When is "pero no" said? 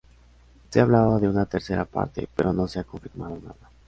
2.35-2.67